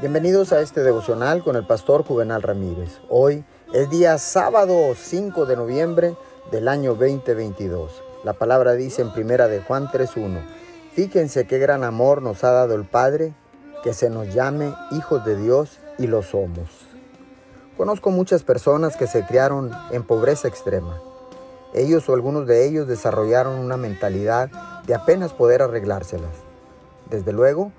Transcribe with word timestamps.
Bienvenidos 0.00 0.52
a 0.52 0.60
este 0.60 0.84
devocional 0.84 1.42
con 1.42 1.56
el 1.56 1.66
pastor 1.66 2.04
Juvenal 2.04 2.40
Ramírez. 2.40 3.00
Hoy 3.08 3.44
es 3.74 3.90
día 3.90 4.16
sábado 4.18 4.94
5 4.94 5.44
de 5.44 5.56
noviembre 5.56 6.16
del 6.52 6.68
año 6.68 6.94
2022. 6.94 8.00
La 8.22 8.34
palabra 8.34 8.74
dice 8.74 9.02
en 9.02 9.12
primera 9.12 9.48
de 9.48 9.60
Juan 9.60 9.88
3.1, 9.88 10.40
Fíjense 10.92 11.48
qué 11.48 11.58
gran 11.58 11.82
amor 11.82 12.22
nos 12.22 12.44
ha 12.44 12.52
dado 12.52 12.76
el 12.76 12.84
Padre, 12.84 13.34
que 13.82 13.92
se 13.92 14.08
nos 14.08 14.32
llame 14.32 14.72
hijos 14.92 15.24
de 15.24 15.34
Dios 15.34 15.80
y 15.98 16.06
lo 16.06 16.22
somos. 16.22 16.68
Conozco 17.76 18.12
muchas 18.12 18.44
personas 18.44 18.96
que 18.96 19.08
se 19.08 19.26
criaron 19.26 19.72
en 19.90 20.04
pobreza 20.04 20.46
extrema. 20.46 21.02
Ellos 21.74 22.08
o 22.08 22.14
algunos 22.14 22.46
de 22.46 22.68
ellos 22.68 22.86
desarrollaron 22.86 23.58
una 23.58 23.76
mentalidad 23.76 24.48
de 24.86 24.94
apenas 24.94 25.32
poder 25.32 25.60
arreglárselas. 25.60 26.36
Desde 27.10 27.32
luego, 27.32 27.72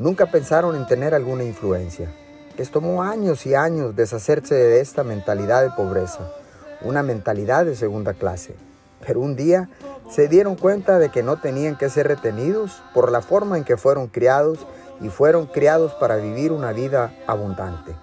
Nunca 0.00 0.24
pensaron 0.24 0.76
en 0.76 0.86
tener 0.86 1.14
alguna 1.14 1.44
influencia. 1.44 2.10
Les 2.56 2.70
tomó 2.70 3.02
años 3.02 3.44
y 3.44 3.54
años 3.54 3.94
deshacerse 3.94 4.54
de 4.54 4.80
esta 4.80 5.04
mentalidad 5.04 5.60
de 5.62 5.68
pobreza, 5.72 6.32
una 6.80 7.02
mentalidad 7.02 7.66
de 7.66 7.76
segunda 7.76 8.14
clase. 8.14 8.54
Pero 9.06 9.20
un 9.20 9.36
día 9.36 9.68
se 10.08 10.26
dieron 10.26 10.56
cuenta 10.56 10.98
de 10.98 11.10
que 11.10 11.22
no 11.22 11.36
tenían 11.36 11.76
que 11.76 11.90
ser 11.90 12.08
retenidos 12.08 12.82
por 12.94 13.12
la 13.12 13.20
forma 13.20 13.58
en 13.58 13.64
que 13.64 13.76
fueron 13.76 14.06
criados 14.06 14.66
y 15.02 15.10
fueron 15.10 15.44
criados 15.44 15.92
para 15.92 16.16
vivir 16.16 16.50
una 16.50 16.72
vida 16.72 17.12
abundante. 17.26 17.94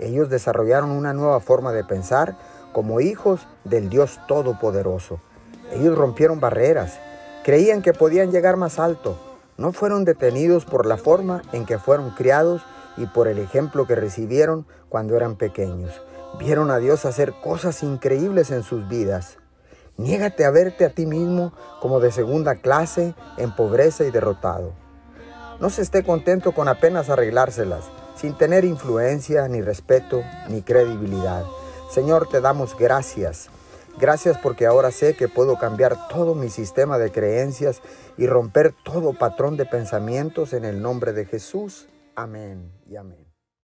Ellos 0.00 0.28
desarrollaron 0.30 0.90
una 0.90 1.12
nueva 1.12 1.38
forma 1.38 1.72
de 1.72 1.84
pensar 1.84 2.34
como 2.72 3.00
hijos 3.00 3.46
del 3.62 3.88
Dios 3.88 4.18
Todopoderoso. 4.26 5.20
Ellos 5.70 5.96
rompieron 5.96 6.40
barreras, 6.40 6.98
creían 7.44 7.80
que 7.80 7.92
podían 7.92 8.32
llegar 8.32 8.56
más 8.56 8.80
alto, 8.80 9.27
no 9.58 9.72
fueron 9.72 10.04
detenidos 10.04 10.64
por 10.64 10.86
la 10.86 10.96
forma 10.96 11.42
en 11.52 11.66
que 11.66 11.78
fueron 11.78 12.10
criados 12.10 12.62
y 12.96 13.06
por 13.06 13.26
el 13.26 13.38
ejemplo 13.38 13.86
que 13.86 13.96
recibieron 13.96 14.66
cuando 14.88 15.16
eran 15.16 15.36
pequeños. 15.36 16.00
Vieron 16.38 16.70
a 16.70 16.78
Dios 16.78 17.04
hacer 17.04 17.34
cosas 17.42 17.82
increíbles 17.82 18.52
en 18.52 18.62
sus 18.62 18.88
vidas. 18.88 19.36
Niégate 19.96 20.44
a 20.44 20.50
verte 20.50 20.84
a 20.84 20.90
ti 20.90 21.06
mismo 21.06 21.52
como 21.80 21.98
de 21.98 22.12
segunda 22.12 22.54
clase, 22.54 23.14
en 23.36 23.54
pobreza 23.54 24.04
y 24.04 24.12
derrotado. 24.12 24.72
No 25.60 25.70
se 25.70 25.82
esté 25.82 26.04
contento 26.04 26.52
con 26.52 26.68
apenas 26.68 27.10
arreglárselas, 27.10 27.84
sin 28.14 28.38
tener 28.38 28.64
influencia, 28.64 29.48
ni 29.48 29.60
respeto, 29.60 30.22
ni 30.48 30.62
credibilidad. 30.62 31.44
Señor, 31.90 32.28
te 32.28 32.40
damos 32.40 32.76
gracias 32.78 33.50
Gracias 33.98 34.38
porque 34.38 34.66
ahora 34.66 34.90
sé 34.90 35.14
que 35.14 35.28
puedo 35.28 35.58
cambiar 35.58 36.08
todo 36.08 36.34
mi 36.34 36.50
sistema 36.50 36.98
de 36.98 37.10
creencias 37.10 37.82
y 38.16 38.26
romper 38.26 38.74
todo 38.84 39.12
patrón 39.12 39.56
de 39.56 39.66
pensamientos 39.66 40.52
en 40.52 40.64
el 40.64 40.80
nombre 40.82 41.12
de 41.12 41.24
Jesús. 41.24 41.88
Amén 42.14 42.70
y 42.88 42.96
amén. 42.96 43.27